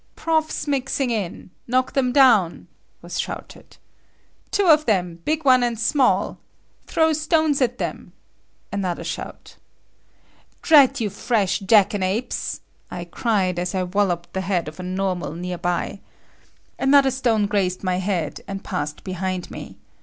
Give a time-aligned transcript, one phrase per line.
[0.15, 2.67] "Profs mixing in!" "Knock them down!"
[3.03, 3.77] was shouted.
[4.49, 6.39] "Two of them; big one and small.
[6.87, 8.11] Throw stones at them!"
[8.73, 9.57] Another shout.
[10.63, 15.99] "Drat you fresh jackanapes!" I cried as I wallopped the head of a normal nearby.
[16.79, 19.77] Another stone grazed my head, and passed behind me.